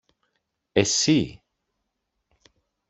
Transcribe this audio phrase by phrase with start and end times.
[0.81, 1.41] Εσύ!